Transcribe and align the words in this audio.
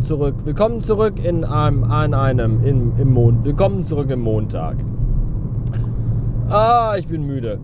zurück. 0.00 0.34
Willkommen 0.44 0.80
zurück 0.80 1.22
in 1.22 1.44
einem, 1.44 1.84
an 1.84 2.14
einem, 2.14 2.64
in, 2.64 2.92
im 2.98 3.12
Mond. 3.12 3.44
Willkommen 3.44 3.82
zurück 3.84 4.10
im 4.10 4.20
Montag. 4.20 4.76
Ah, 6.48 6.94
ich 6.98 7.06
bin 7.06 7.26
müde. 7.26 7.58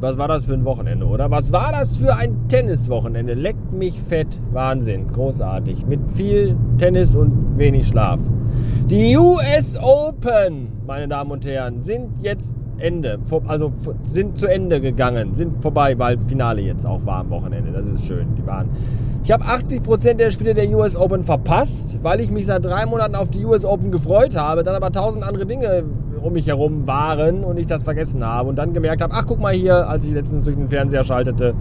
Was 0.00 0.18
war 0.18 0.26
das 0.26 0.46
für 0.46 0.54
ein 0.54 0.64
Wochenende, 0.64 1.06
oder? 1.06 1.30
Was 1.30 1.52
war 1.52 1.70
das 1.70 1.96
für 1.96 2.16
ein 2.16 2.48
Tenniswochenende? 2.48 3.34
Leckt 3.34 3.72
mich 3.72 4.00
fett. 4.00 4.40
Wahnsinn. 4.52 5.06
Großartig. 5.06 5.86
Mit 5.86 6.10
viel 6.10 6.56
Tennis 6.78 7.14
und 7.14 7.56
wenig 7.56 7.86
Schlaf. 7.86 8.18
Die 8.86 9.16
US 9.16 9.78
Open, 9.80 10.72
meine 10.86 11.06
Damen 11.06 11.30
und 11.30 11.46
Herren, 11.46 11.82
sind 11.82 12.10
jetzt 12.20 12.56
Ende. 12.78 13.18
Also 13.46 13.72
sind 14.02 14.36
zu 14.38 14.46
Ende 14.46 14.80
gegangen. 14.80 15.34
Sind 15.34 15.62
vorbei, 15.62 15.98
weil 15.98 16.18
Finale 16.18 16.62
jetzt 16.62 16.86
auch 16.86 17.04
war 17.06 17.18
am 17.18 17.30
Wochenende. 17.30 17.72
Das 17.72 17.86
ist 17.86 18.04
schön. 18.04 18.34
Die 18.36 18.46
waren. 18.46 18.68
Ich 19.24 19.30
habe 19.30 19.44
80% 19.44 20.14
der 20.14 20.32
Spiele 20.32 20.52
der 20.52 20.68
US 20.70 20.96
Open 20.96 21.22
verpasst, 21.22 21.98
weil 22.02 22.20
ich 22.20 22.30
mich 22.30 22.46
seit 22.46 22.64
drei 22.64 22.86
Monaten 22.86 23.14
auf 23.14 23.30
die 23.30 23.44
US 23.44 23.64
Open 23.64 23.92
gefreut 23.92 24.36
habe, 24.36 24.64
dann 24.64 24.74
aber 24.74 24.90
tausend 24.90 25.24
andere 25.24 25.46
Dinge 25.46 25.84
um 26.20 26.32
mich 26.32 26.48
herum 26.48 26.86
waren 26.86 27.44
und 27.44 27.56
ich 27.56 27.66
das 27.66 27.82
vergessen 27.82 28.24
habe 28.24 28.48
und 28.48 28.56
dann 28.56 28.72
gemerkt 28.72 29.00
habe, 29.00 29.14
ach 29.14 29.24
guck 29.26 29.38
mal 29.38 29.52
hier, 29.52 29.88
als 29.88 30.06
ich 30.06 30.12
letztens 30.12 30.42
durch 30.42 30.56
den 30.56 30.68
Fernseher 30.68 31.04
schaltete, 31.04 31.54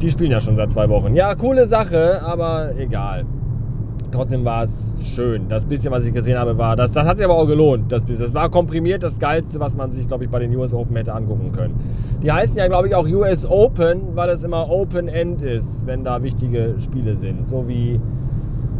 die 0.00 0.10
spielen 0.10 0.30
ja 0.30 0.40
schon 0.40 0.54
seit 0.54 0.70
zwei 0.70 0.88
Wochen. 0.88 1.14
Ja, 1.14 1.34
coole 1.34 1.66
Sache, 1.66 2.20
aber 2.24 2.70
egal. 2.78 3.24
Trotzdem 4.12 4.44
war 4.44 4.62
es 4.62 4.94
schön. 5.00 5.48
Das 5.48 5.64
bisschen, 5.64 5.90
was 5.90 6.04
ich 6.04 6.12
gesehen 6.12 6.38
habe, 6.38 6.58
war, 6.58 6.76
das, 6.76 6.92
das 6.92 7.06
hat 7.06 7.16
sich 7.16 7.24
aber 7.24 7.34
auch 7.34 7.46
gelohnt. 7.46 7.90
Das, 7.90 8.04
das 8.04 8.34
war 8.34 8.50
komprimiert 8.50 9.02
das 9.02 9.18
Geilste, 9.18 9.58
was 9.58 9.74
man 9.74 9.90
sich, 9.90 10.06
glaube 10.06 10.24
ich, 10.24 10.30
bei 10.30 10.38
den 10.38 10.54
US 10.54 10.74
Open 10.74 10.94
hätte 10.96 11.14
angucken 11.14 11.50
können. 11.50 11.80
Die 12.22 12.30
heißen 12.30 12.58
ja, 12.58 12.66
glaube 12.66 12.88
ich, 12.88 12.94
auch 12.94 13.06
US 13.08 13.46
Open, 13.46 14.14
weil 14.14 14.28
es 14.28 14.42
immer 14.44 14.70
Open 14.70 15.08
End 15.08 15.42
ist, 15.42 15.86
wenn 15.86 16.04
da 16.04 16.22
wichtige 16.22 16.74
Spiele 16.78 17.16
sind. 17.16 17.48
So 17.48 17.66
wie 17.68 17.98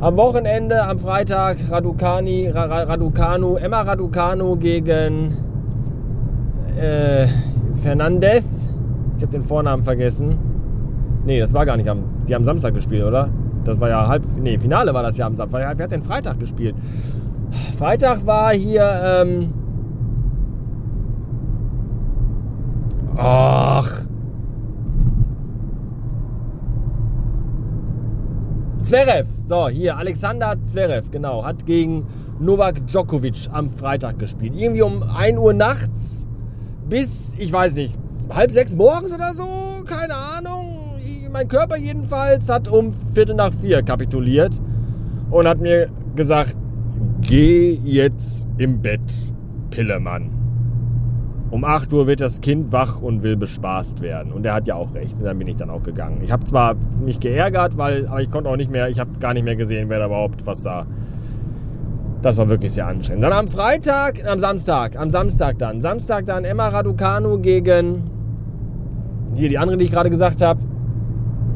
am 0.00 0.16
Wochenende, 0.18 0.84
am 0.84 0.98
Freitag, 0.98 1.56
Raducani, 1.70 2.48
Raducanu, 2.48 3.56
Emma 3.56 3.80
Raducanu 3.80 4.56
gegen 4.56 5.34
äh, 6.78 7.26
Fernandez. 7.76 8.44
Ich 9.16 9.22
habe 9.22 9.32
den 9.32 9.44
Vornamen 9.44 9.82
vergessen. 9.82 10.36
Nee, 11.24 11.40
das 11.40 11.54
war 11.54 11.64
gar 11.64 11.78
nicht 11.78 11.88
am. 11.88 12.04
Die 12.28 12.34
haben 12.34 12.44
Samstag 12.44 12.74
gespielt, 12.74 13.04
oder? 13.04 13.30
Das 13.64 13.80
war 13.80 13.88
ja 13.88 14.08
halb. 14.08 14.24
Nee, 14.36 14.58
Finale 14.58 14.92
war 14.94 15.02
das 15.02 15.16
ja 15.16 15.26
am 15.26 15.34
Samstag. 15.34 15.60
Wer 15.78 15.84
hat 15.84 15.92
denn 15.92 16.02
Freitag 16.02 16.38
gespielt? 16.40 16.74
Freitag 17.78 18.26
war 18.26 18.52
hier. 18.52 18.84
Ähm, 19.04 19.52
ach. 23.16 24.06
Zverev, 28.82 29.28
so 29.46 29.68
hier, 29.68 29.96
Alexander 29.96 30.56
Zverev, 30.66 31.10
genau, 31.10 31.44
hat 31.44 31.64
gegen 31.66 32.06
Novak 32.40 32.84
Djokovic 32.86 33.48
am 33.52 33.70
Freitag 33.70 34.18
gespielt. 34.18 34.54
Irgendwie 34.56 34.82
um 34.82 35.02
1 35.04 35.38
Uhr 35.38 35.52
nachts 35.52 36.26
bis, 36.88 37.36
ich 37.38 37.52
weiß 37.52 37.74
nicht, 37.74 37.96
halb 38.28 38.50
sechs 38.50 38.74
morgens 38.74 39.12
oder 39.12 39.32
so, 39.34 39.46
keine 39.86 40.14
Ahnung. 40.14 40.71
Mein 41.32 41.48
Körper 41.48 41.78
jedenfalls 41.78 42.50
hat 42.50 42.68
um 42.68 42.92
Viertel 43.14 43.34
nach 43.36 43.54
vier 43.54 43.82
kapituliert 43.82 44.60
und 45.30 45.48
hat 45.48 45.60
mir 45.60 45.88
gesagt, 46.14 46.58
geh 47.22 47.72
jetzt 47.84 48.46
im 48.58 48.82
Bett, 48.82 49.00
Pillemann. 49.70 50.30
Um 51.50 51.64
8 51.64 51.90
Uhr 51.92 52.06
wird 52.06 52.20
das 52.20 52.42
Kind 52.42 52.72
wach 52.72 53.00
und 53.00 53.22
will 53.22 53.36
bespaßt 53.36 54.02
werden. 54.02 54.32
Und 54.32 54.44
er 54.44 54.54
hat 54.54 54.66
ja 54.66 54.74
auch 54.74 54.94
recht. 54.94 55.14
Und 55.18 55.24
dann 55.24 55.38
bin 55.38 55.48
ich 55.48 55.56
dann 55.56 55.70
auch 55.70 55.82
gegangen. 55.82 56.20
Ich 56.22 56.32
habe 56.32 56.44
zwar 56.44 56.76
mich 57.02 57.18
geärgert, 57.18 57.78
weil, 57.78 58.06
aber 58.08 58.20
ich 58.20 58.30
konnte 58.30 58.50
auch 58.50 58.56
nicht 58.56 58.70
mehr, 58.70 58.88
ich 58.90 59.00
habe 59.00 59.18
gar 59.18 59.32
nicht 59.32 59.44
mehr 59.44 59.56
gesehen, 59.56 59.88
wer 59.88 60.00
da 60.00 60.06
überhaupt 60.06 60.46
was 60.46 60.62
da. 60.62 60.86
Das 62.20 62.36
war 62.36 62.48
wirklich 62.48 62.72
sehr 62.72 62.86
anstrengend. 62.86 63.22
Dann 63.22 63.32
am 63.32 63.48
Freitag, 63.48 64.26
am 64.26 64.38
Samstag, 64.38 64.96
am 64.96 65.08
Samstag 65.08 65.58
dann. 65.58 65.80
Samstag 65.80 66.26
dann 66.26 66.44
Emma 66.44 66.68
Raducanu 66.68 67.38
gegen 67.38 68.04
hier 69.34 69.48
die 69.48 69.58
andere, 69.58 69.78
die 69.78 69.84
ich 69.84 69.92
gerade 69.92 70.10
gesagt 70.10 70.42
habe. 70.42 70.60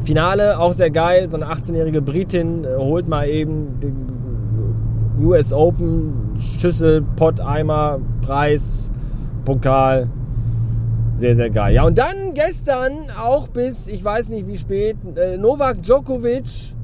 Finale, 0.06 0.60
auch 0.60 0.72
sehr 0.72 0.90
geil. 0.90 1.28
So 1.28 1.36
eine 1.36 1.46
18-jährige 1.46 2.00
Britin 2.00 2.64
äh, 2.64 2.68
holt 2.78 3.08
mal 3.08 3.28
eben 3.28 3.80
den 3.80 5.26
US 5.26 5.52
Open, 5.52 6.38
Schüssel, 6.58 7.02
Pott, 7.16 7.40
Eimer, 7.40 7.98
Preis 8.22 8.90
Pokal. 9.44 10.08
Sehr, 11.16 11.34
sehr 11.34 11.50
geil. 11.50 11.74
Ja, 11.74 11.84
und 11.84 11.98
dann 11.98 12.34
gestern 12.34 12.92
auch 13.20 13.48
bis, 13.48 13.88
ich 13.88 14.04
weiß 14.04 14.28
nicht 14.28 14.46
wie 14.46 14.56
spät, 14.56 14.96
äh, 15.16 15.36
Novak 15.38 15.82
Djokovic, 15.82 16.74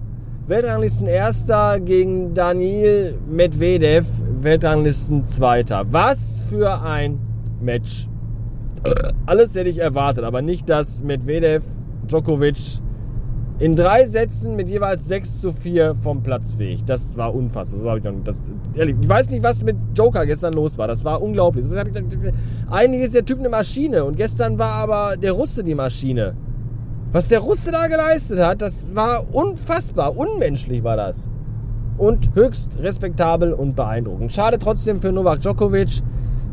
Weltranglisten 0.48 1.06
Erster 1.06 1.78
gegen 1.78 2.34
Daniil 2.34 3.18
Medvedev, 3.30 4.06
Weltranglisten 4.40 5.28
Zweiter. 5.28 5.84
Was 5.90 6.42
für 6.48 6.82
ein 6.82 7.20
Match. 7.60 8.08
Alles 9.26 9.54
hätte 9.54 9.68
ich 9.68 9.78
erwartet, 9.78 10.24
aber 10.24 10.42
nicht, 10.42 10.68
dass 10.68 11.04
Medvedev 11.04 11.62
Djokovic 12.08 12.81
in 13.58 13.76
drei 13.76 14.06
Sätzen 14.06 14.56
mit 14.56 14.68
jeweils 14.68 15.06
6 15.08 15.40
zu 15.40 15.52
4 15.52 15.94
vom 15.94 16.22
Platz 16.22 16.54
fähig. 16.54 16.84
Das 16.84 17.16
war 17.16 17.34
unfassbar. 17.34 17.80
So 17.80 17.96
ich, 17.96 18.02
das, 18.24 18.42
ehrlich, 18.74 18.96
ich 19.00 19.08
weiß 19.08 19.30
nicht, 19.30 19.42
was 19.42 19.62
mit 19.62 19.76
Joker 19.94 20.26
gestern 20.26 20.54
los 20.54 20.78
war. 20.78 20.88
Das 20.88 21.04
war 21.04 21.22
unglaublich. 21.22 21.66
Ich, 21.66 21.76
eigentlich 22.70 23.02
ist 23.02 23.14
der 23.14 23.24
Typ 23.24 23.38
eine 23.38 23.48
Maschine 23.48 24.04
und 24.04 24.16
gestern 24.16 24.58
war 24.58 24.72
aber 24.72 25.16
der 25.16 25.32
Russe 25.32 25.62
die 25.62 25.74
Maschine. 25.74 26.34
Was 27.12 27.28
der 27.28 27.40
Russe 27.40 27.70
da 27.70 27.88
geleistet 27.88 28.40
hat, 28.40 28.62
das 28.62 28.94
war 28.94 29.26
unfassbar. 29.32 30.16
Unmenschlich 30.16 30.82
war 30.82 30.96
das. 30.96 31.28
Und 31.98 32.34
höchst 32.34 32.78
respektabel 32.80 33.52
und 33.52 33.76
beeindruckend. 33.76 34.32
Schade 34.32 34.58
trotzdem 34.58 34.98
für 34.98 35.12
Novak 35.12 35.40
Djokovic 35.40 36.02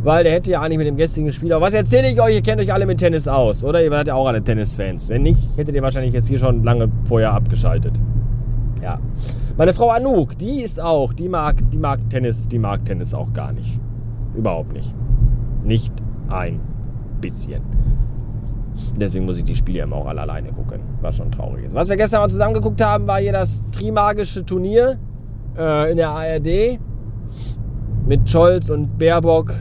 weil 0.04 0.24
der 0.24 0.34
hätte 0.34 0.52
ja 0.52 0.62
eigentlich 0.62 0.78
mit 0.78 0.88
dem 0.88 0.98
gestrigen 0.98 1.32
Spiel. 1.32 1.52
Aber 1.54 1.66
was 1.66 1.74
erzähle 1.74 2.10
ich 2.10 2.22
euch? 2.22 2.36
Ihr 2.36 2.42
kennt 2.42 2.62
euch 2.62 2.72
alle 2.72 2.86
mit 2.86 3.00
Tennis 3.00 3.28
aus, 3.28 3.64
oder? 3.64 3.84
Ihr 3.84 3.90
seid 3.90 4.08
ja 4.08 4.16
auch 4.16 4.28
alle 4.28 4.44
Tennisfans. 4.44 5.10
Wenn 5.10 5.24
nicht, 5.24 5.42
hättet 5.58 5.76
ihr 5.76 5.82
wahrscheinlich 5.82 6.14
jetzt 6.14 6.28
hier 6.28 6.38
schon 6.38 6.64
lange 6.64 6.90
vorher 7.06 7.34
abgeschaltet. 7.34 7.94
Ja. 8.82 9.00
Meine 9.58 9.74
Frau 9.74 9.90
Anouk, 9.90 10.38
die 10.38 10.62
ist 10.62 10.82
auch, 10.82 11.12
die 11.14 11.28
mag, 11.28 11.58
die 11.72 11.78
mag 11.78 12.00
Tennis, 12.10 12.48
die 12.48 12.60
mag 12.60 12.86
Tennis 12.86 13.14
auch 13.14 13.34
gar 13.34 13.52
nicht. 13.52 13.80
Überhaupt 14.36 14.72
nicht. 14.72 14.94
Nicht 15.66 15.94
ein 16.30 16.62
bisschen. 17.20 17.62
Deswegen 18.98 19.26
muss 19.26 19.38
ich 19.38 19.44
die 19.44 19.56
Spiele 19.56 19.82
immer 19.82 19.98
auch 19.98 20.06
alle 20.06 20.22
alleine 20.22 20.54
gucken. 20.54 20.80
Was 21.02 21.18
schon 21.18 21.30
traurig 21.30 21.66
ist. 21.66 21.76
Was 21.76 21.90
wir 21.90 21.98
gestern 21.98 22.22
mal 22.22 22.30
zusammen 22.30 22.54
geguckt 22.54 22.82
haben, 22.82 23.06
war 23.06 23.20
hier 23.20 23.34
das 23.34 23.64
Trimagische 23.72 24.46
Turnier 24.46 24.98
äh, 25.58 25.92
in 25.92 25.98
der 25.98 26.12
ARD. 26.12 26.80
Mit 28.08 28.30
Scholz 28.30 28.70
und 28.70 28.98
Baerbock 28.98 29.54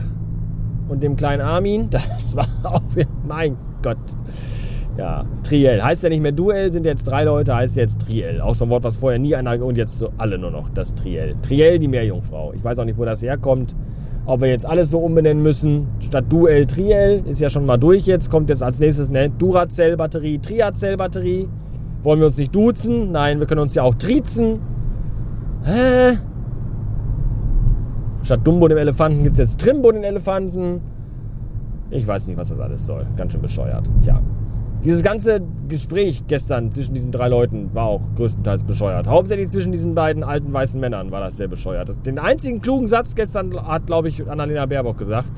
und 0.89 1.03
dem 1.03 1.15
kleinen 1.15 1.41
Armin. 1.41 1.89
Das 2.19 2.35
war 2.35 2.45
auch, 2.63 2.81
mein 3.27 3.55
Gott. 3.81 3.97
Ja, 4.97 5.25
Triell. 5.43 5.81
Heißt 5.81 6.03
ja 6.03 6.09
nicht 6.09 6.21
mehr 6.21 6.33
Duell, 6.33 6.71
sind 6.71 6.85
jetzt 6.85 7.05
drei 7.05 7.23
Leute, 7.23 7.55
heißt 7.55 7.77
jetzt 7.77 8.01
Triell. 8.01 8.41
Auch 8.41 8.53
so 8.53 8.65
ein 8.65 8.69
Wort, 8.69 8.83
was 8.83 8.97
vorher 8.97 9.17
nie 9.17 9.33
einer 9.33 9.63
und 9.63 9.77
jetzt 9.77 9.97
so 9.97 10.09
alle 10.17 10.37
nur 10.37 10.51
noch, 10.51 10.69
das 10.73 10.93
Triell. 10.93 11.35
Triell, 11.41 11.79
die 11.79 11.87
Meerjungfrau. 11.87 12.53
Ich 12.53 12.63
weiß 12.63 12.79
auch 12.79 12.85
nicht, 12.85 12.97
wo 12.97 13.05
das 13.05 13.21
herkommt. 13.21 13.75
Ob 14.25 14.41
wir 14.41 14.49
jetzt 14.49 14.65
alles 14.65 14.91
so 14.91 14.99
umbenennen 14.99 15.41
müssen, 15.41 15.87
statt 16.01 16.25
Duell, 16.29 16.65
Triell, 16.65 17.23
ist 17.25 17.39
ja 17.39 17.49
schon 17.49 17.65
mal 17.65 17.77
durch 17.77 18.05
jetzt. 18.05 18.29
Kommt 18.29 18.49
jetzt 18.49 18.61
als 18.61 18.79
nächstes 18.79 19.09
eine 19.09 19.29
Duracell-Batterie, 19.29 20.39
Triacell-Batterie. 20.39 21.47
Wollen 22.03 22.19
wir 22.19 22.27
uns 22.27 22.37
nicht 22.37 22.53
duzen? 22.53 23.11
Nein, 23.11 23.39
wir 23.39 23.47
können 23.47 23.61
uns 23.61 23.75
ja 23.75 23.83
auch 23.83 23.95
trizen. 23.95 24.59
Hä? 25.63 26.17
Statt 28.29 28.45
Dumbo 28.45 28.67
dem 28.67 28.77
Elefanten 28.77 29.23
gibt 29.23 29.39
es 29.39 29.53
jetzt 29.53 29.59
Trimbo 29.59 29.91
den 29.91 30.03
Elefanten. 30.03 30.81
Ich 31.89 32.05
weiß 32.05 32.27
nicht, 32.27 32.37
was 32.37 32.49
das 32.49 32.59
alles 32.59 32.85
soll. 32.85 33.07
Ganz 33.17 33.31
schön 33.31 33.41
bescheuert. 33.41 33.89
Tja. 34.03 34.21
Dieses 34.83 35.01
ganze 35.01 35.41
Gespräch 35.67 36.21
gestern 36.27 36.71
zwischen 36.71 36.93
diesen 36.93 37.11
drei 37.11 37.27
Leuten 37.27 37.71
war 37.73 37.85
auch 37.85 38.01
größtenteils 38.17 38.65
bescheuert. 38.65 39.07
Hauptsächlich 39.07 39.49
zwischen 39.49 39.71
diesen 39.71 39.95
beiden 39.95 40.23
alten 40.23 40.53
weißen 40.53 40.79
Männern 40.79 41.09
war 41.09 41.21
das 41.21 41.37
sehr 41.37 41.47
bescheuert. 41.47 42.05
Den 42.05 42.19
einzigen 42.19 42.61
klugen 42.61 42.85
Satz 42.85 43.15
gestern 43.15 43.51
hat, 43.67 43.87
glaube 43.87 44.09
ich, 44.09 44.29
Annalena 44.29 44.67
Baerbock 44.67 44.99
gesagt 44.99 45.31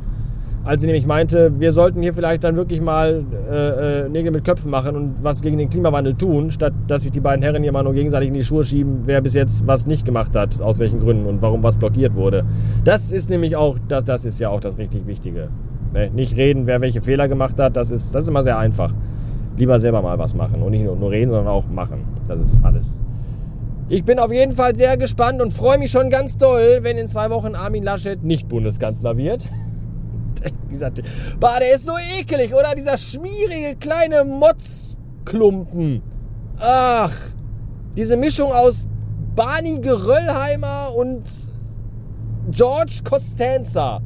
als 0.64 0.82
sie 0.82 0.88
nämlich 0.88 1.08
meinte, 1.08 1.60
wir 1.60 1.72
sollten 1.72 2.02
hier 2.02 2.14
vielleicht 2.14 2.44
dann 2.44 2.56
wirklich 2.56 2.82
mal 2.82 3.24
äh, 3.50 4.06
äh, 4.06 4.10
Nägel 4.10 4.32
mit 4.32 4.46
Köpfen 4.46 4.70
machen 4.70 4.96
und 4.96 5.24
was 5.24 5.42
gegen 5.42 5.58
den 5.58 5.70
Klimawandel 5.70 6.14
tun, 6.14 6.52
statt 6.52 6.74
dass 6.88 7.02
sich 7.02 7.12
die 7.12 7.20
beiden 7.20 7.42
Herren 7.42 7.64
hier 7.64 7.72
mal 7.72 7.84
nur 7.84 7.94
gegenseitig 7.94 8.28
in 8.28 8.36
die 8.36 8.44
Schuhe 8.44 8.64
schieben, 8.64 9.02
wer 9.06 9.22
bis 9.22 9.34
jetzt 9.34 9.66
was 9.66 9.88
nicht 9.88 10.06
gemacht 10.06 10.36
hat, 10.36 10.62
aus 10.62 10.78
welchen 10.78 11.00
Gründen 11.00 11.26
und 11.26 11.42
warum 11.42 11.64
was 11.64 11.78
blockiert 11.78 12.14
wurde. 12.16 12.46
Das 12.84 13.12
ist 13.12 13.30
nämlich 13.30 13.56
auch, 13.56 13.78
das, 13.88 14.06
das 14.06 14.24
ist 14.24 14.40
ja 14.40 14.50
auch 14.50 14.60
das 14.60 14.78
richtig 14.78 15.08
Wichtige. 15.08 15.50
Ne? 15.94 16.12
Nicht 16.12 16.38
reden, 16.38 16.68
wer 16.68 16.80
welche 16.80 17.02
Fehler 17.02 17.28
gemacht 17.28 17.60
hat, 17.60 17.76
das 17.76 17.90
ist, 17.90 18.14
das 18.14 18.26
ist 18.26 18.30
immer 18.30 18.44
sehr 18.44 18.58
einfach. 18.58 18.94
Lieber 19.58 19.80
selber 19.80 20.02
mal 20.02 20.18
was 20.20 20.36
machen 20.36 20.62
und 20.62 20.72
nicht 20.72 20.84
nur, 20.84 20.96
nur 20.96 21.12
reden, 21.12 21.32
sondern 21.32 21.48
auch 21.48 21.68
machen. 21.68 22.06
Das 22.28 22.40
ist 22.40 22.64
alles. 22.64 23.02
Ich 23.90 24.06
bin 24.06 24.20
auf 24.20 24.32
jeden 24.32 24.54
Fall 24.54 24.76
sehr 24.76 24.96
gespannt 24.96 25.42
und 25.42 25.52
freue 25.54 25.78
mich 25.78 25.92
schon 25.92 26.10
ganz 26.10 26.38
doll, 26.38 26.80
wenn 26.82 26.98
in 26.98 27.08
zwei 27.08 27.30
Wochen 27.30 27.56
Armin 27.56 27.84
Laschet 27.84 28.24
nicht 28.24 28.48
Bundeskanzler 28.48 29.18
wird. 29.18 29.50
dieser, 30.72 30.92
bah, 31.40 31.60
der 31.60 31.76
ist 31.76 31.86
so 31.86 31.94
ekelig, 32.18 32.54
oder? 32.54 32.74
Dieser 32.76 32.98
schmierige 32.98 33.76
kleine 33.80 34.24
Motzklumpen. 34.24 36.02
Ach, 36.60 37.14
diese 37.96 38.18
Mischung 38.18 38.52
aus 38.52 38.88
Barney 39.36 39.80
Geröllheimer 39.80 40.94
und 40.96 41.24
George 42.50 43.00
Costanza. 43.04 44.02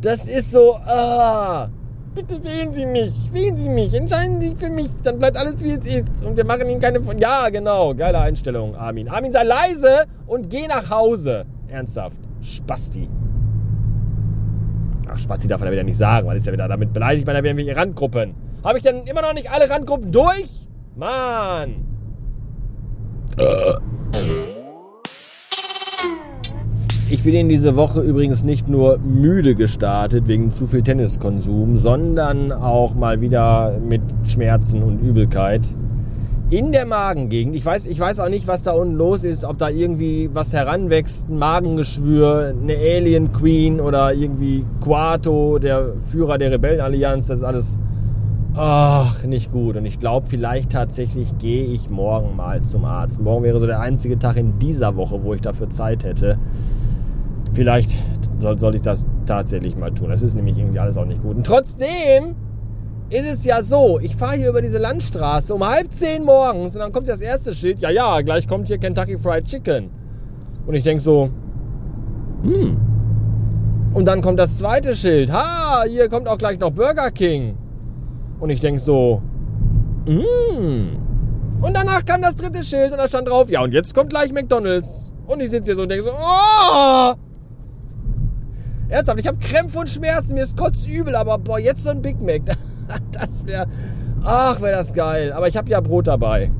Das 0.00 0.28
ist 0.28 0.52
so, 0.52 0.76
ah, 0.76 1.68
bitte 2.14 2.42
wählen 2.42 2.72
Sie 2.72 2.86
mich, 2.86 3.12
wählen 3.32 3.56
Sie 3.56 3.68
mich, 3.68 3.94
entscheiden 3.94 4.40
Sie 4.40 4.54
für 4.56 4.70
mich, 4.70 4.90
dann 5.02 5.18
bleibt 5.18 5.36
alles 5.36 5.62
wie 5.62 5.72
es 5.72 5.86
ist 5.86 6.24
und 6.24 6.36
wir 6.36 6.44
machen 6.44 6.68
Ihnen 6.68 6.80
keine 6.80 7.00
von. 7.02 7.18
Ja, 7.18 7.48
genau, 7.48 7.94
geile 7.94 8.18
Einstellung, 8.18 8.74
Armin. 8.74 9.08
Armin, 9.08 9.32
sei 9.32 9.44
leise 9.44 10.04
und 10.26 10.48
geh 10.48 10.66
nach 10.66 10.90
Hause. 10.90 11.44
Ernsthaft, 11.68 12.18
Spasti. 12.40 13.08
Ach, 15.08 15.18
Spasti 15.18 15.46
darf 15.46 15.60
man 15.60 15.68
ja 15.68 15.72
wieder 15.72 15.84
nicht 15.84 15.96
sagen, 15.96 16.26
weil 16.26 16.36
ist 16.36 16.46
ja 16.46 16.52
wieder 16.52 16.68
damit 16.68 16.92
beleidigt 16.92 17.26
man 17.26 17.36
ja 17.36 17.42
wieder 17.42 17.52
irgendwelche 17.52 17.78
Randgruppen. 17.78 18.34
Habe 18.64 18.78
ich 18.78 18.84
denn 18.84 19.06
immer 19.06 19.22
noch 19.22 19.34
nicht 19.34 19.50
alle 19.50 19.70
Randgruppen 19.70 20.10
durch? 20.10 20.66
Mann! 20.96 21.86
Ich 27.08 27.22
bin 27.22 27.34
in 27.34 27.48
diese 27.48 27.76
Woche 27.76 28.00
übrigens 28.00 28.42
nicht 28.42 28.68
nur 28.68 28.98
müde 28.98 29.54
gestartet 29.54 30.26
wegen 30.26 30.50
zu 30.50 30.66
viel 30.66 30.82
Tenniskonsum, 30.82 31.76
sondern 31.76 32.50
auch 32.50 32.94
mal 32.94 33.20
wieder 33.20 33.78
mit 33.78 34.02
Schmerzen 34.24 34.82
und 34.82 34.98
Übelkeit. 34.98 35.72
In 36.48 36.70
der 36.70 36.86
Magengegend. 36.86 37.56
Ich 37.56 37.66
weiß, 37.66 37.86
ich 37.86 37.98
weiß 37.98 38.20
auch 38.20 38.28
nicht, 38.28 38.46
was 38.46 38.62
da 38.62 38.70
unten 38.70 38.94
los 38.94 39.24
ist, 39.24 39.44
ob 39.44 39.58
da 39.58 39.68
irgendwie 39.68 40.30
was 40.32 40.52
heranwächst, 40.52 41.28
ein 41.28 41.38
Magengeschwür, 41.38 42.54
eine 42.62 42.76
Alien 42.76 43.32
Queen 43.32 43.80
oder 43.80 44.14
irgendwie 44.14 44.64
Quato, 44.80 45.58
der 45.58 45.94
Führer 46.08 46.38
der 46.38 46.52
Rebellenallianz. 46.52 47.26
Das 47.26 47.38
ist 47.38 47.44
alles 47.44 47.80
ach, 48.54 49.24
nicht 49.24 49.50
gut. 49.50 49.76
Und 49.76 49.86
ich 49.86 49.98
glaube, 49.98 50.28
vielleicht 50.28 50.70
tatsächlich 50.70 51.36
gehe 51.38 51.64
ich 51.64 51.90
morgen 51.90 52.36
mal 52.36 52.62
zum 52.62 52.84
Arzt. 52.84 53.20
Morgen 53.20 53.42
wäre 53.42 53.58
so 53.58 53.66
der 53.66 53.80
einzige 53.80 54.16
Tag 54.16 54.36
in 54.36 54.56
dieser 54.60 54.94
Woche, 54.94 55.24
wo 55.24 55.34
ich 55.34 55.40
dafür 55.40 55.68
Zeit 55.68 56.04
hätte. 56.04 56.38
Vielleicht 57.54 57.90
soll, 58.38 58.56
soll 58.56 58.76
ich 58.76 58.82
das 58.82 59.04
tatsächlich 59.26 59.74
mal 59.76 59.92
tun. 59.92 60.10
Das 60.10 60.22
ist 60.22 60.34
nämlich 60.34 60.56
irgendwie 60.56 60.78
alles 60.78 60.96
auch 60.96 61.06
nicht 61.06 61.22
gut. 61.22 61.34
Und 61.38 61.44
trotzdem 61.44 62.36
ist 63.08 63.30
es 63.30 63.44
ja 63.44 63.62
so, 63.62 64.00
ich 64.00 64.16
fahre 64.16 64.36
hier 64.36 64.48
über 64.48 64.62
diese 64.62 64.78
Landstraße 64.78 65.54
um 65.54 65.66
halb 65.66 65.92
zehn 65.92 66.24
morgens 66.24 66.74
und 66.74 66.80
dann 66.80 66.92
kommt 66.92 67.08
das 67.08 67.20
erste 67.20 67.54
Schild, 67.54 67.78
ja, 67.78 67.90
ja, 67.90 68.20
gleich 68.20 68.48
kommt 68.48 68.68
hier 68.68 68.78
Kentucky 68.78 69.18
Fried 69.18 69.44
Chicken. 69.44 69.90
Und 70.66 70.74
ich 70.74 70.84
denke 70.84 71.02
so, 71.02 71.30
hm. 72.42 72.76
Und 73.94 74.06
dann 74.06 74.20
kommt 74.20 74.38
das 74.38 74.58
zweite 74.58 74.94
Schild, 74.94 75.32
ha, 75.32 75.84
hier 75.88 76.08
kommt 76.08 76.28
auch 76.28 76.38
gleich 76.38 76.58
noch 76.58 76.70
Burger 76.70 77.10
King. 77.10 77.56
Und 78.40 78.50
ich 78.50 78.60
denke 78.60 78.80
so, 78.80 79.22
hm. 80.06 80.98
Und 81.62 81.76
danach 81.76 82.04
kam 82.04 82.22
das 82.22 82.36
dritte 82.36 82.62
Schild 82.62 82.92
und 82.92 82.98
da 82.98 83.08
stand 83.08 83.28
drauf, 83.28 83.48
ja, 83.48 83.62
und 83.62 83.72
jetzt 83.72 83.94
kommt 83.94 84.10
gleich 84.10 84.32
McDonalds. 84.32 85.12
Und 85.26 85.40
ich 85.40 85.50
sitze 85.50 85.70
hier 85.70 85.76
so 85.76 85.82
und 85.82 85.88
denke 85.90 86.04
so, 86.04 86.10
oh, 86.10 87.14
Ernsthaft, 88.88 89.18
ich 89.18 89.26
habe 89.26 89.38
Krämpfe 89.38 89.80
und 89.80 89.88
Schmerzen, 89.88 90.34
mir 90.34 90.42
ist 90.42 90.56
kotzübel, 90.56 91.16
aber 91.16 91.38
boah, 91.38 91.58
jetzt 91.58 91.82
so 91.82 91.90
ein 91.90 92.02
Big 92.02 92.20
Mac, 92.20 92.42
das 93.12 93.46
wäre, 93.46 93.66
ach, 94.22 94.60
wäre 94.60 94.76
das 94.76 94.92
geil. 94.92 95.32
Aber 95.32 95.48
ich 95.48 95.56
habe 95.56 95.70
ja 95.70 95.80
Brot 95.80 96.06
dabei. 96.06 96.50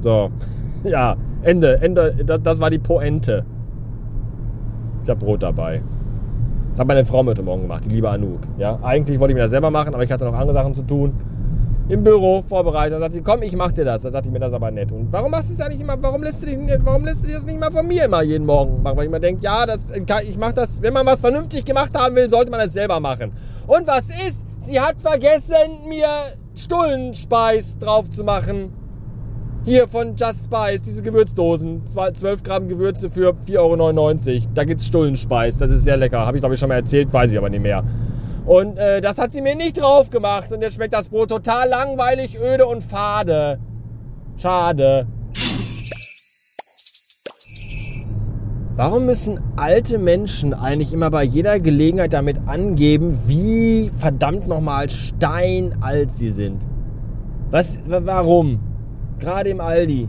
So, 0.00 0.30
ja, 0.84 1.16
Ende, 1.42 1.80
Ende, 1.80 2.14
das, 2.24 2.42
das 2.42 2.60
war 2.60 2.70
die 2.70 2.78
Poente. 2.78 3.44
Ich 5.02 5.10
habe 5.10 5.24
Brot 5.24 5.42
dabei. 5.42 5.82
Habe 6.78 6.88
meine 6.88 7.04
Frau 7.04 7.24
heute 7.24 7.42
Morgen 7.42 7.62
gemacht, 7.62 7.84
die 7.84 7.90
liebe 7.90 8.10
Anouk. 8.10 8.40
Ja, 8.58 8.78
eigentlich 8.82 9.20
wollte 9.20 9.32
ich 9.32 9.36
mir 9.36 9.42
das 9.42 9.50
selber 9.50 9.70
machen, 9.70 9.94
aber 9.94 10.02
ich 10.02 10.10
hatte 10.10 10.24
noch 10.24 10.34
andere 10.34 10.54
Sachen 10.54 10.74
zu 10.74 10.82
tun 10.82 11.12
im 11.88 12.02
Büro 12.02 12.42
vorbereitet. 12.42 12.94
Dann 12.94 13.02
sagt 13.02 13.14
sie, 13.14 13.22
komm, 13.22 13.42
ich 13.42 13.54
mach 13.54 13.72
dir 13.72 13.84
das. 13.84 14.02
Dann 14.02 14.12
dachte 14.12 14.28
ich 14.28 14.32
mir, 14.32 14.38
das 14.38 14.48
ist 14.48 14.56
aber 14.56 14.70
nett. 14.70 14.90
Und 14.90 15.12
warum 15.12 15.30
machst 15.30 15.50
du 15.50 15.54
es 15.54 15.60
eigentlich 15.60 15.80
immer, 15.80 15.96
warum 16.00 16.22
lässt 16.22 16.42
du 16.42 16.46
dich, 16.46 16.58
warum 16.84 17.04
lässt 17.04 17.26
du 17.26 17.32
das 17.32 17.44
nicht 17.44 17.60
mal 17.60 17.70
von 17.70 17.86
mir 17.86 18.06
immer 18.06 18.22
jeden 18.22 18.46
Morgen 18.46 18.82
machen? 18.82 18.96
Weil 18.96 19.04
ich 19.04 19.10
mir 19.10 19.20
denke, 19.20 19.42
ja, 19.42 19.66
das, 19.66 19.90
ich 19.90 20.38
mach 20.38 20.52
das, 20.52 20.80
wenn 20.80 20.94
man 20.94 21.06
was 21.06 21.20
vernünftig 21.20 21.64
gemacht 21.64 21.92
haben 21.96 22.16
will, 22.16 22.28
sollte 22.28 22.50
man 22.50 22.60
das 22.60 22.72
selber 22.72 23.00
machen. 23.00 23.32
Und 23.66 23.86
was 23.86 24.08
ist? 24.26 24.46
Sie 24.60 24.80
hat 24.80 24.98
vergessen, 24.98 25.86
mir 25.86 26.06
Stullenspeis 26.54 27.78
drauf 27.78 28.08
zu 28.08 28.24
machen. 28.24 28.72
Hier 29.66 29.88
von 29.88 30.14
Just 30.14 30.44
Spice, 30.44 30.82
diese 30.82 31.02
Gewürzdosen. 31.02 31.86
12 31.86 32.42
Gramm 32.42 32.68
Gewürze 32.68 33.10
für 33.10 33.30
4,99 33.46 34.32
Euro. 34.34 34.46
Da 34.54 34.64
gibt's 34.64 34.86
Stullenspeis. 34.86 35.58
Das 35.58 35.70
ist 35.70 35.84
sehr 35.84 35.96
lecker. 35.96 36.26
Habe 36.26 36.36
ich, 36.36 36.42
glaube 36.42 36.54
ich, 36.54 36.60
schon 36.60 36.68
mal 36.68 36.76
erzählt, 36.76 37.12
weiß 37.12 37.32
ich 37.32 37.38
aber 37.38 37.48
nicht 37.48 37.62
mehr. 37.62 37.82
Und 38.46 38.78
äh, 38.78 39.00
das 39.00 39.18
hat 39.18 39.32
sie 39.32 39.40
mir 39.40 39.54
nicht 39.54 39.80
drauf 39.80 40.10
gemacht. 40.10 40.52
Und 40.52 40.62
jetzt 40.62 40.74
schmeckt 40.74 40.92
das 40.92 41.08
Brot 41.08 41.30
total 41.30 41.68
langweilig, 41.68 42.38
öde 42.38 42.66
und 42.66 42.82
fade. 42.82 43.58
Schade. 44.36 45.06
Warum 48.76 49.06
müssen 49.06 49.40
alte 49.56 49.98
Menschen 49.98 50.52
eigentlich 50.52 50.92
immer 50.92 51.08
bei 51.08 51.22
jeder 51.22 51.60
Gelegenheit 51.60 52.12
damit 52.12 52.40
angeben, 52.46 53.16
wie 53.26 53.88
verdammt 53.98 54.48
nochmal 54.48 54.90
steinalt 54.90 56.10
sie 56.10 56.30
sind? 56.30 56.66
Was, 57.50 57.78
warum? 57.86 58.58
Gerade 59.20 59.50
im 59.50 59.60
Aldi. 59.60 60.08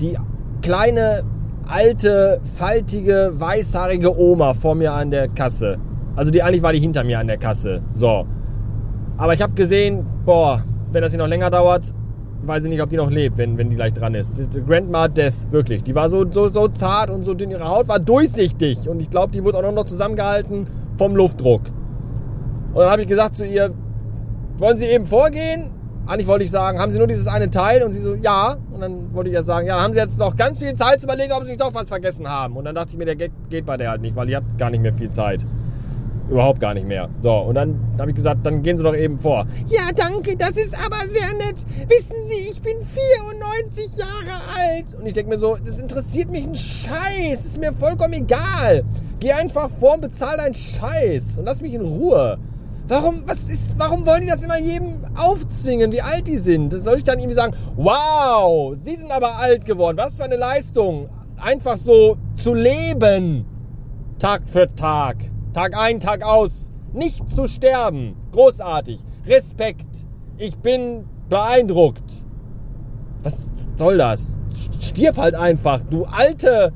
Die 0.00 0.16
kleine, 0.62 1.24
alte, 1.66 2.40
faltige, 2.54 3.32
weißhaarige 3.34 4.16
Oma 4.16 4.54
vor 4.54 4.76
mir 4.76 4.92
an 4.92 5.10
der 5.10 5.26
Kasse 5.26 5.78
also 6.16 6.30
die 6.30 6.42
eigentlich 6.42 6.62
war 6.62 6.72
die 6.72 6.80
hinter 6.80 7.04
mir 7.04 7.18
an 7.18 7.26
der 7.26 7.36
Kasse. 7.36 7.82
So. 7.94 8.26
Aber 9.18 9.34
ich 9.34 9.42
habe 9.42 9.52
gesehen, 9.54 10.04
boah, 10.24 10.62
wenn 10.90 11.02
das 11.02 11.12
hier 11.12 11.18
noch 11.18 11.28
länger 11.28 11.50
dauert, 11.50 11.94
weiß 12.42 12.64
ich 12.64 12.70
nicht, 12.70 12.82
ob 12.82 12.90
die 12.90 12.96
noch 12.96 13.10
lebt, 13.10 13.38
wenn, 13.38 13.58
wenn 13.58 13.70
die 13.70 13.76
gleich 13.76 13.92
dran 13.92 14.14
ist. 14.14 14.40
Grandma 14.66 15.08
Death, 15.08 15.50
wirklich. 15.50 15.82
Die 15.82 15.94
war 15.94 16.08
so, 16.08 16.30
so, 16.30 16.48
so 16.48 16.68
zart 16.68 17.10
und 17.10 17.22
so 17.24 17.34
dünn. 17.34 17.50
Ihre 17.50 17.68
Haut 17.68 17.88
war 17.88 17.98
durchsichtig. 17.98 18.88
Und 18.88 19.00
ich 19.00 19.10
glaube, 19.10 19.32
die 19.32 19.44
wurde 19.44 19.58
auch 19.58 19.72
noch 19.72 19.84
zusammengehalten 19.84 20.66
vom 20.96 21.16
Luftdruck. 21.16 21.62
Und 22.72 22.80
dann 22.80 22.90
habe 22.90 23.02
ich 23.02 23.08
gesagt 23.08 23.36
zu 23.36 23.46
ihr, 23.46 23.72
wollen 24.58 24.76
Sie 24.76 24.86
eben 24.86 25.06
vorgehen? 25.06 25.70
Eigentlich 26.06 26.28
wollte 26.28 26.44
ich 26.44 26.50
sagen, 26.50 26.78
haben 26.78 26.90
Sie 26.90 26.98
nur 26.98 27.08
dieses 27.08 27.26
eine 27.26 27.50
Teil? 27.50 27.82
Und 27.82 27.90
sie 27.90 28.00
so, 28.00 28.14
ja. 28.14 28.56
Und 28.70 28.80
dann 28.80 29.12
wollte 29.12 29.30
ich 29.30 29.34
ja 29.34 29.42
sagen, 29.42 29.66
ja, 29.66 29.74
dann 29.74 29.84
haben 29.84 29.92
Sie 29.92 29.98
jetzt 29.98 30.18
noch 30.18 30.36
ganz 30.36 30.60
viel 30.60 30.74
Zeit 30.74 31.00
zu 31.00 31.06
überlegen, 31.06 31.32
ob 31.32 31.42
Sie 31.42 31.50
nicht 31.50 31.60
doch 31.60 31.74
was 31.74 31.88
vergessen 31.88 32.28
haben. 32.28 32.56
Und 32.56 32.64
dann 32.64 32.74
dachte 32.74 32.92
ich 32.92 32.96
mir, 32.96 33.06
der 33.06 33.16
geht 33.16 33.66
bei 33.66 33.76
der 33.76 33.90
halt 33.90 34.02
nicht, 34.02 34.14
weil 34.14 34.26
die 34.26 34.36
hat 34.36 34.44
gar 34.56 34.70
nicht 34.70 34.82
mehr 34.82 34.92
viel 34.92 35.10
Zeit. 35.10 35.44
Überhaupt 36.28 36.58
gar 36.58 36.74
nicht 36.74 36.86
mehr. 36.86 37.08
So, 37.22 37.32
und 37.32 37.54
dann 37.54 37.78
habe 37.98 38.10
ich 38.10 38.16
gesagt, 38.16 38.44
dann 38.44 38.62
gehen 38.62 38.76
Sie 38.76 38.82
doch 38.82 38.96
eben 38.96 39.18
vor. 39.18 39.46
Ja, 39.68 39.82
danke, 39.94 40.36
das 40.36 40.52
ist 40.52 40.76
aber 40.84 40.96
sehr 41.08 41.32
nett. 41.34 41.64
Wissen 41.88 42.16
Sie, 42.26 42.50
ich 42.50 42.60
bin 42.60 42.76
94 42.82 43.90
Jahre 43.96 44.40
alt. 44.58 44.86
Und 44.98 45.06
ich 45.06 45.14
denke 45.14 45.30
mir 45.30 45.38
so, 45.38 45.56
das 45.56 45.78
interessiert 45.78 46.30
mich 46.30 46.44
ein 46.44 46.56
Scheiß. 46.56 47.44
Ist 47.44 47.60
mir 47.60 47.72
vollkommen 47.72 48.14
egal. 48.14 48.84
Geh 49.20 49.32
einfach 49.32 49.70
vor 49.70 49.94
und 49.94 50.00
bezahl 50.00 50.36
deinen 50.36 50.54
Scheiß. 50.54 51.38
Und 51.38 51.44
lass 51.44 51.62
mich 51.62 51.74
in 51.74 51.82
Ruhe. 51.82 52.38
Warum, 52.88 53.22
was 53.26 53.48
ist, 53.48 53.78
warum 53.78 54.04
wollen 54.06 54.22
die 54.22 54.28
das 54.28 54.44
immer 54.44 54.58
jedem 54.58 55.04
aufzwingen, 55.16 55.90
wie 55.92 56.02
alt 56.02 56.26
die 56.26 56.38
sind? 56.38 56.70
Soll 56.82 56.98
ich 56.98 57.04
dann 57.04 57.18
irgendwie 57.18 57.34
sagen, 57.34 57.54
wow, 57.76 58.76
Sie 58.80 58.96
sind 58.96 59.10
aber 59.12 59.38
alt 59.38 59.64
geworden. 59.64 59.96
Was 59.96 60.16
für 60.16 60.24
eine 60.24 60.36
Leistung. 60.36 61.08
Einfach 61.36 61.76
so 61.76 62.16
zu 62.36 62.52
leben. 62.54 63.44
Tag 64.18 64.42
für 64.48 64.72
Tag. 64.74 65.16
Tag 65.56 65.74
ein, 65.74 66.00
Tag 66.00 66.22
aus. 66.22 66.70
Nicht 66.92 67.30
zu 67.30 67.46
sterben. 67.46 68.14
Großartig. 68.32 69.00
Respekt. 69.26 70.06
Ich 70.36 70.54
bin 70.58 71.06
beeindruckt. 71.30 72.26
Was 73.22 73.54
soll 73.74 73.96
das? 73.96 74.38
Stirb 74.80 75.16
halt 75.16 75.34
einfach, 75.34 75.80
du 75.84 76.04
alte, 76.04 76.74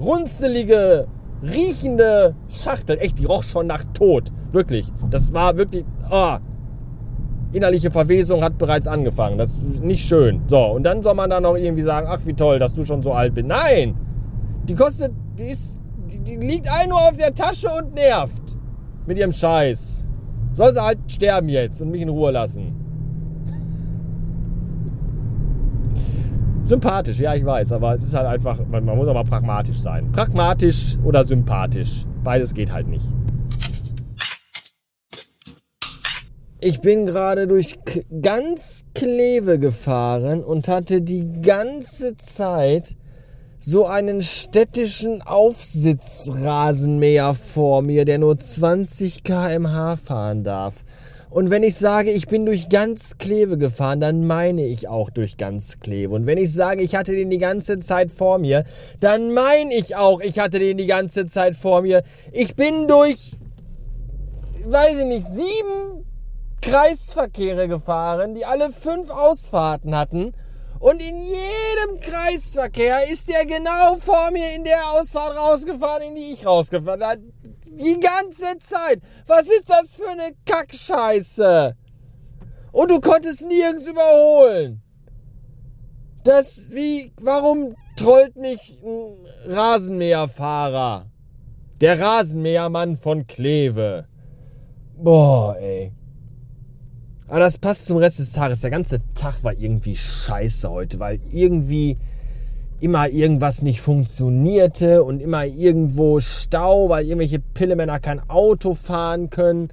runzelige, 0.00 1.06
riechende 1.42 2.34
Schachtel. 2.48 2.96
Echt, 2.98 3.18
die 3.18 3.26
roch 3.26 3.42
schon 3.42 3.66
nach 3.66 3.84
Tod. 3.92 4.32
Wirklich. 4.52 4.90
Das 5.10 5.34
war 5.34 5.58
wirklich. 5.58 5.84
Oh. 6.10 6.38
Innerliche 7.52 7.90
Verwesung 7.90 8.42
hat 8.42 8.56
bereits 8.56 8.86
angefangen. 8.86 9.36
Das 9.36 9.56
ist 9.56 9.84
nicht 9.84 10.08
schön. 10.08 10.40
So, 10.48 10.64
und 10.64 10.84
dann 10.84 11.02
soll 11.02 11.14
man 11.14 11.28
da 11.28 11.42
noch 11.42 11.56
irgendwie 11.56 11.82
sagen, 11.82 12.06
ach 12.08 12.20
wie 12.24 12.32
toll, 12.32 12.58
dass 12.58 12.72
du 12.72 12.86
schon 12.86 13.02
so 13.02 13.12
alt 13.12 13.34
bist. 13.34 13.46
Nein! 13.46 13.94
Die 14.66 14.74
kostet, 14.74 15.12
die 15.38 15.50
ist 15.50 15.78
die, 16.06 16.20
die 16.20 16.36
liegt 16.36 16.68
ein 16.68 16.88
nur 16.88 16.98
auf 16.98 17.16
der 17.16 17.34
Tasche 17.34 17.68
und 17.68 17.94
nervt. 17.94 18.56
Mit 19.06 19.18
ihrem 19.18 19.32
Scheiß. 19.32 20.06
Soll 20.52 20.72
sie 20.72 20.82
halt 20.82 20.98
sterben 21.08 21.48
jetzt 21.48 21.80
und 21.80 21.90
mich 21.90 22.02
in 22.02 22.08
Ruhe 22.08 22.30
lassen. 22.30 22.84
Sympathisch, 26.64 27.18
ja, 27.18 27.34
ich 27.34 27.44
weiß, 27.44 27.72
aber 27.72 27.94
es 27.94 28.02
ist 28.02 28.14
halt 28.14 28.26
einfach, 28.26 28.58
man, 28.66 28.84
man 28.86 28.96
muss 28.96 29.08
aber 29.08 29.22
pragmatisch 29.22 29.78
sein. 29.78 30.10
Pragmatisch 30.12 30.96
oder 31.04 31.24
sympathisch. 31.24 32.06
Beides 32.22 32.54
geht 32.54 32.72
halt 32.72 32.88
nicht. 32.88 33.04
Ich 36.60 36.80
bin 36.80 37.04
gerade 37.04 37.46
durch 37.46 37.78
ganz 38.22 38.86
Kleve 38.94 39.58
gefahren 39.58 40.42
und 40.42 40.66
hatte 40.66 41.02
die 41.02 41.30
ganze 41.42 42.16
Zeit 42.16 42.96
so 43.64 43.86
einen 43.86 44.22
städtischen 44.22 45.22
Aufsitzrasenmäher 45.22 47.32
vor 47.32 47.80
mir, 47.80 48.04
der 48.04 48.18
nur 48.18 48.38
20 48.38 49.24
kmh 49.24 49.96
fahren 49.96 50.44
darf. 50.44 50.84
Und 51.30 51.48
wenn 51.50 51.62
ich 51.62 51.76
sage, 51.76 52.10
ich 52.10 52.28
bin 52.28 52.44
durch 52.44 52.68
ganz 52.68 53.16
Kleve 53.16 53.56
gefahren, 53.56 54.00
dann 54.00 54.26
meine 54.26 54.66
ich 54.66 54.88
auch 54.88 55.08
durch 55.08 55.38
ganz 55.38 55.80
Kleve. 55.80 56.14
Und 56.14 56.26
wenn 56.26 56.36
ich 56.36 56.52
sage, 56.52 56.82
ich 56.82 56.94
hatte 56.94 57.12
den 57.12 57.30
die 57.30 57.38
ganze 57.38 57.78
Zeit 57.78 58.10
vor 58.10 58.36
mir, 58.38 58.64
dann 59.00 59.32
meine 59.32 59.74
ich 59.74 59.96
auch, 59.96 60.20
ich 60.20 60.38
hatte 60.38 60.58
den 60.58 60.76
die 60.76 60.84
ganze 60.86 61.24
Zeit 61.26 61.56
vor 61.56 61.80
mir. 61.80 62.02
Ich 62.32 62.56
bin 62.56 62.86
durch, 62.86 63.32
weiß 64.66 65.00
ich 65.00 65.06
nicht, 65.06 65.26
sieben 65.26 66.04
Kreisverkehre 66.60 67.66
gefahren, 67.66 68.34
die 68.34 68.44
alle 68.44 68.70
fünf 68.70 69.10
Ausfahrten 69.10 69.96
hatten. 69.96 70.34
Und 70.84 71.00
in 71.00 71.16
jedem 71.22 71.98
Kreisverkehr 71.98 73.10
ist 73.10 73.30
der 73.30 73.46
genau 73.46 73.96
vor 73.96 74.30
mir 74.30 74.54
in 74.54 74.64
der 74.64 74.82
Ausfahrt 74.92 75.34
rausgefahren, 75.34 76.08
in 76.08 76.14
die 76.14 76.32
ich 76.34 76.44
rausgefahren 76.44 77.32
bin. 77.40 77.78
Die 77.78 77.98
ganze 77.98 78.58
Zeit. 78.58 79.00
Was 79.26 79.48
ist 79.48 79.70
das 79.70 79.96
für 79.96 80.10
eine 80.10 80.32
Kackscheiße? 80.44 81.74
Und 82.70 82.90
du 82.90 83.00
konntest 83.00 83.46
nirgends 83.48 83.86
überholen. 83.86 84.82
Das 86.22 86.68
wie, 86.70 87.14
warum 87.18 87.74
trollt 87.96 88.36
mich 88.36 88.78
ein 88.84 89.26
Rasenmäherfahrer? 89.46 91.06
Der 91.80 91.98
Rasenmähermann 91.98 92.98
von 92.98 93.26
Kleve. 93.26 94.06
Boah, 94.98 95.56
ey. 95.56 95.94
Aber 97.34 97.40
das 97.40 97.58
passt 97.58 97.86
zum 97.86 97.96
Rest 97.96 98.20
des 98.20 98.30
Tages. 98.30 98.60
Der 98.60 98.70
ganze 98.70 99.00
Tag 99.16 99.42
war 99.42 99.54
irgendwie 99.58 99.96
scheiße 99.96 100.70
heute, 100.70 101.00
weil 101.00 101.18
irgendwie 101.32 101.96
immer 102.78 103.08
irgendwas 103.08 103.60
nicht 103.60 103.80
funktionierte 103.80 105.02
und 105.02 105.20
immer 105.20 105.44
irgendwo 105.44 106.20
Stau, 106.20 106.90
weil 106.90 107.06
irgendwelche 107.06 107.40
Pillemänner 107.40 107.98
kein 107.98 108.20
Auto 108.30 108.74
fahren 108.74 109.30
können 109.30 109.70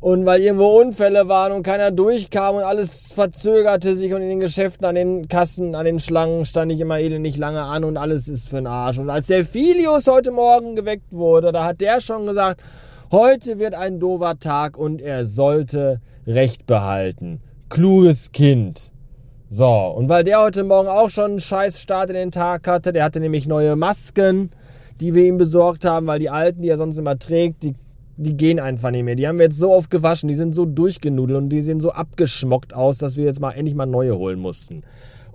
und 0.00 0.24
weil 0.24 0.40
irgendwo 0.40 0.80
Unfälle 0.80 1.28
waren 1.28 1.52
und 1.52 1.64
keiner 1.64 1.90
durchkam 1.90 2.56
und 2.56 2.62
alles 2.62 3.12
verzögerte 3.12 3.94
sich 3.94 4.14
und 4.14 4.22
in 4.22 4.30
den 4.30 4.40
Geschäften, 4.40 4.86
an 4.86 4.94
den 4.94 5.28
Kassen, 5.28 5.74
an 5.74 5.84
den 5.84 6.00
Schlangen 6.00 6.46
stand 6.46 6.72
ich 6.72 6.80
immer 6.80 6.98
elendig 6.98 7.36
lange 7.36 7.60
an 7.60 7.84
und 7.84 7.98
alles 7.98 8.26
ist 8.26 8.48
für 8.48 8.56
den 8.56 8.66
Arsch. 8.66 8.96
Und 8.96 9.10
als 9.10 9.26
der 9.26 9.44
Filius 9.44 10.06
heute 10.06 10.30
Morgen 10.30 10.76
geweckt 10.76 11.12
wurde, 11.12 11.52
da 11.52 11.66
hat 11.66 11.82
der 11.82 12.00
schon 12.00 12.24
gesagt, 12.24 12.62
heute 13.10 13.58
wird 13.58 13.74
ein 13.74 14.00
dover 14.00 14.38
Tag 14.38 14.78
und 14.78 15.02
er 15.02 15.26
sollte 15.26 16.00
Recht 16.26 16.66
behalten. 16.66 17.40
Kluges 17.68 18.32
Kind. 18.32 18.90
So, 19.48 19.68
und 19.68 20.08
weil 20.08 20.24
der 20.24 20.40
heute 20.40 20.64
Morgen 20.64 20.88
auch 20.88 21.08
schon 21.08 21.32
einen 21.32 21.40
scheiß 21.40 21.80
Start 21.80 22.10
in 22.10 22.16
den 22.16 22.30
Tag 22.32 22.66
hatte, 22.66 22.90
der 22.90 23.04
hatte 23.04 23.20
nämlich 23.20 23.46
neue 23.46 23.76
Masken, 23.76 24.50
die 25.00 25.14
wir 25.14 25.24
ihm 25.24 25.38
besorgt 25.38 25.84
haben, 25.84 26.06
weil 26.08 26.18
die 26.18 26.30
alten, 26.30 26.62
die 26.62 26.68
er 26.68 26.78
sonst 26.78 26.98
immer 26.98 27.16
trägt, 27.16 27.62
die, 27.62 27.74
die 28.16 28.36
gehen 28.36 28.58
einfach 28.58 28.90
nicht 28.90 29.04
mehr. 29.04 29.14
Die 29.14 29.28
haben 29.28 29.38
wir 29.38 29.44
jetzt 29.44 29.58
so 29.58 29.70
oft 29.70 29.88
gewaschen, 29.88 30.28
die 30.28 30.34
sind 30.34 30.52
so 30.52 30.64
durchgenudelt 30.64 31.38
und 31.38 31.48
die 31.50 31.62
sehen 31.62 31.78
so 31.78 31.92
abgeschmockt 31.92 32.74
aus, 32.74 32.98
dass 32.98 33.16
wir 33.16 33.24
jetzt 33.24 33.40
mal 33.40 33.52
endlich 33.52 33.76
mal 33.76 33.86
neue 33.86 34.16
holen 34.16 34.40
mussten. 34.40 34.82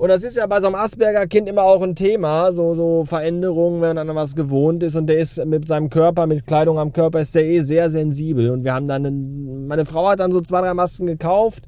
Und 0.01 0.10
das 0.10 0.24
ist 0.24 0.36
ja 0.36 0.48
bei 0.48 0.60
so 0.60 0.65
einem 0.65 0.77
Asperger-Kind 0.77 1.48
immer 1.48 1.62
auch 1.62 1.84
ein 1.84 1.93
Thema, 1.93 2.51
so, 2.51 2.74
so 2.74 3.05
Veränderungen, 3.05 3.81
wenn 3.81 3.96
man 3.96 4.10
an 4.10 4.15
was 4.15 4.36
gewohnt 4.36 4.81
ist. 4.81 4.96
Und 4.96 5.05
der 5.05 5.20
ist 5.20 5.46
mit 5.46 5.67
seinem 5.67 5.91
Körper, 5.91 6.25
mit 6.25 6.48
Kleidung 6.48 6.79
am 6.79 6.91
Körper, 6.91 7.20
ist 7.20 7.36
der 7.36 7.46
eh 7.46 7.60
sehr 7.60 7.91
sensibel. 7.91 8.50
Und 8.50 8.63
wir 8.63 8.74
haben 8.74 8.88
dann, 8.88 9.05
einen, 9.05 9.67
meine 9.67 9.86
Frau 9.86 10.08
hat 10.10 10.20
dann 10.20 10.31
so 10.31 10.41
zwei, 10.41 10.62
drei 10.62 10.74
Masken 10.74 11.05
gekauft 11.05 11.67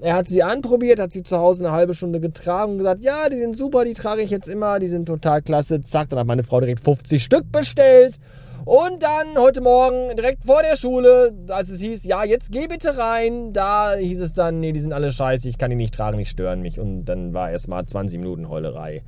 er 0.00 0.16
hat 0.16 0.28
sie 0.28 0.42
anprobiert, 0.42 1.00
hat 1.00 1.12
sie 1.12 1.22
zu 1.22 1.38
Hause 1.38 1.64
eine 1.64 1.74
halbe 1.74 1.94
Stunde 1.94 2.20
getragen 2.20 2.72
und 2.72 2.78
gesagt, 2.78 3.02
ja, 3.02 3.28
die 3.30 3.38
sind 3.38 3.56
super, 3.56 3.84
die 3.84 3.94
trage 3.94 4.22
ich 4.22 4.30
jetzt 4.30 4.48
immer, 4.48 4.78
die 4.78 4.88
sind 4.88 5.06
total 5.06 5.40
klasse. 5.40 5.80
Zack, 5.80 6.10
dann 6.10 6.18
hat 6.18 6.26
meine 6.26 6.42
Frau 6.42 6.60
direkt 6.60 6.84
50 6.84 7.22
Stück 7.22 7.50
bestellt. 7.50 8.16
Und 8.64 9.02
dann 9.02 9.36
heute 9.36 9.60
Morgen 9.60 10.16
direkt 10.16 10.44
vor 10.44 10.62
der 10.62 10.76
Schule, 10.76 11.34
als 11.48 11.68
es 11.68 11.82
hieß, 11.82 12.04
ja, 12.04 12.24
jetzt 12.24 12.50
geh 12.50 12.66
bitte 12.66 12.96
rein, 12.96 13.52
da 13.52 13.94
hieß 13.94 14.22
es 14.22 14.32
dann, 14.32 14.60
nee, 14.60 14.72
die 14.72 14.80
sind 14.80 14.94
alle 14.94 15.12
scheiße, 15.12 15.46
ich 15.50 15.58
kann 15.58 15.68
die 15.68 15.76
nicht 15.76 15.94
tragen, 15.94 16.16
die 16.16 16.24
stören 16.24 16.62
mich. 16.62 16.80
Und 16.80 17.04
dann 17.04 17.34
war 17.34 17.50
erstmal 17.50 17.84
20 17.84 18.18
Minuten 18.18 18.48
Heulerei. 18.48 19.02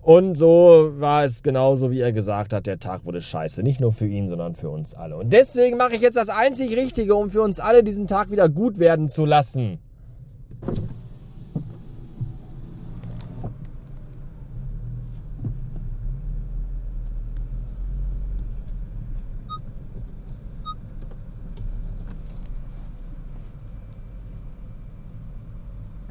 Und 0.00 0.34
so 0.34 0.92
war 0.94 1.24
es 1.24 1.42
genauso, 1.42 1.90
wie 1.90 2.00
er 2.00 2.12
gesagt 2.12 2.54
hat, 2.54 2.66
der 2.66 2.78
Tag 2.78 3.04
wurde 3.04 3.20
scheiße. 3.20 3.62
Nicht 3.62 3.80
nur 3.80 3.92
für 3.92 4.06
ihn, 4.06 4.30
sondern 4.30 4.54
für 4.54 4.70
uns 4.70 4.94
alle. 4.94 5.18
Und 5.18 5.30
deswegen 5.30 5.76
mache 5.76 5.94
ich 5.94 6.00
jetzt 6.00 6.16
das 6.16 6.30
einzig 6.30 6.74
Richtige, 6.74 7.14
um 7.16 7.28
für 7.30 7.42
uns 7.42 7.60
alle 7.60 7.84
diesen 7.84 8.06
Tag 8.06 8.30
wieder 8.30 8.48
gut 8.48 8.78
werden 8.78 9.10
zu 9.10 9.26
lassen. 9.26 9.78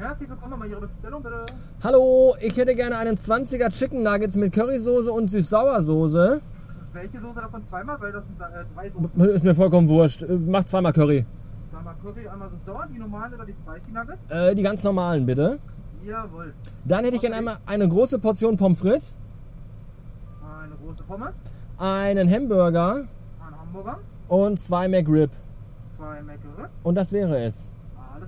Ihrer 0.00 0.09
Bestellung, 0.09 0.09
bitte. 0.09 0.09
Hallo, 1.82 2.34
ich 2.40 2.56
hätte 2.56 2.74
gerne 2.74 2.98
einen 2.98 3.16
20er 3.16 3.70
Chicken 3.70 4.02
Nuggets 4.02 4.36
mit 4.36 4.52
Currysoße 4.52 5.10
und 5.10 5.30
Süß-Sauersoße. 5.30 6.40
Welche 6.92 7.20
Soße 7.20 7.40
davon 7.40 7.64
zweimal? 7.64 8.00
Weil 8.00 8.12
das 8.12 8.24
sind 8.26 8.40
äh, 8.40 8.64
drei 8.74 8.90
Soßen. 8.90 9.34
Ist 9.34 9.44
mir 9.44 9.54
vollkommen 9.54 9.88
wurscht. 9.88 10.24
Mach 10.28 10.64
zweimal 10.64 10.92
Curry. 10.92 11.24
Zweimal 11.70 11.94
Curry, 12.02 12.28
einmal 12.28 12.50
so 12.50 12.56
sauer, 12.66 12.86
die 12.92 12.98
normalen 12.98 13.34
oder 13.34 13.46
die 13.46 13.54
Spicy 13.54 13.92
Nuggets? 13.92 14.18
Äh, 14.28 14.54
die 14.54 14.62
ganz 14.62 14.84
normalen, 14.84 15.24
bitte. 15.24 15.58
Jawohl. 16.04 16.52
Dann 16.84 17.04
hätte 17.04 17.16
ich 17.16 17.22
gerne 17.22 17.36
einmal 17.36 17.58
eine 17.66 17.88
große 17.88 18.18
Portion 18.18 18.56
Pommes 18.56 18.78
frites, 18.78 19.14
Eine 20.42 20.74
große 20.84 21.02
Pommes, 21.04 21.30
einen 21.78 22.30
Hamburger 22.30 22.94
ein 22.94 23.58
Hamburger, 23.60 23.98
und 24.28 24.58
zwei 24.58 24.88
McRib. 24.88 25.30
zwei 25.96 26.22
Macaroni. 26.22 26.68
Und 26.82 26.94
das 26.94 27.12
wäre 27.12 27.42
es. 27.42 27.70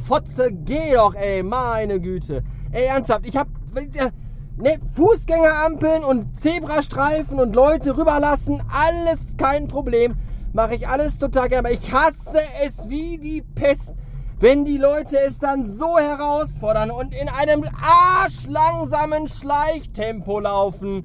Fotze, 0.00 0.52
geh 0.52 0.92
doch, 0.94 1.14
ey, 1.14 1.42
meine 1.42 2.00
Güte. 2.00 2.42
Ey, 2.72 2.84
ernsthaft, 2.84 3.26
ich 3.26 3.36
hab 3.36 3.48
ne, 4.56 4.78
Fußgängerampeln 4.94 6.04
und 6.04 6.38
Zebrastreifen 6.40 7.40
und 7.40 7.54
Leute 7.54 7.96
rüberlassen, 7.96 8.62
alles 8.70 9.36
kein 9.36 9.68
Problem. 9.68 10.14
Mache 10.52 10.76
ich 10.76 10.88
alles 10.88 11.18
total 11.18 11.48
gerne, 11.48 11.68
aber 11.68 11.74
ich 11.74 11.92
hasse 11.92 12.40
es 12.62 12.88
wie 12.88 13.18
die 13.18 13.42
Pest, 13.42 13.94
wenn 14.38 14.64
die 14.64 14.78
Leute 14.78 15.18
es 15.18 15.38
dann 15.38 15.66
so 15.66 15.98
herausfordern 15.98 16.90
und 16.90 17.14
in 17.14 17.28
einem 17.28 17.64
arschlangsamen 17.82 19.26
Schleichtempo 19.28 20.38
laufen. 20.38 21.04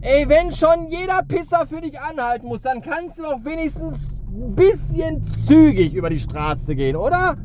Ey, 0.00 0.28
wenn 0.28 0.52
schon 0.52 0.86
jeder 0.86 1.22
Pisser 1.22 1.66
für 1.66 1.80
dich 1.80 2.00
anhalten 2.00 2.46
muss, 2.46 2.62
dann 2.62 2.80
kannst 2.80 3.18
du 3.18 3.22
doch 3.22 3.44
wenigstens 3.44 4.20
ein 4.28 4.54
bisschen 4.54 5.26
zügig 5.26 5.94
über 5.94 6.10
die 6.10 6.20
Straße 6.20 6.74
gehen, 6.74 6.96
oder? 6.96 7.36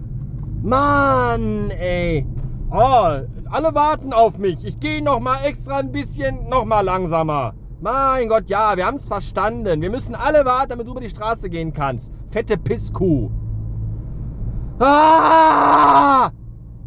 Mann, 0.64 1.72
ey. 1.72 2.26
Oh, 2.72 3.20
alle 3.52 3.76
warten 3.76 4.14
auf 4.14 4.38
mich. 4.38 4.64
Ich 4.64 4.80
gehe 4.80 5.04
noch 5.04 5.20
mal 5.20 5.44
extra 5.44 5.76
ein 5.76 5.92
bisschen 5.92 6.48
noch 6.48 6.64
mal 6.64 6.80
langsamer. 6.80 7.54
Mein 7.82 8.30
Gott, 8.30 8.48
ja, 8.48 8.78
wir 8.78 8.86
haben 8.86 8.96
es 8.96 9.10
verstanden. 9.10 9.82
Wir 9.82 9.90
müssen 9.90 10.16
alle 10.16 10.46
warten, 10.46 10.70
damit 10.70 10.88
du 10.88 10.92
über 10.92 11.02
die 11.02 11.10
Straße 11.10 11.50
gehen 11.50 11.74
kannst. 11.74 12.14
Fette 12.30 12.58
Pisskuh. 12.58 13.30
Ah! 14.80 16.30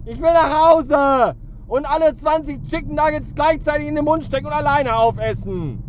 Ich 0.07 0.23
will 0.23 0.33
nach 0.33 0.71
Hause 0.71 1.37
und 1.67 1.85
alle 1.85 2.15
20 2.15 2.67
Chicken 2.67 2.95
Nuggets 2.95 3.35
gleichzeitig 3.35 3.89
in 3.89 3.97
den 3.97 4.07
Mund 4.07 4.25
stecken 4.25 4.47
und 4.47 4.55
alleine 4.55 4.97
aufessen. 4.97 5.86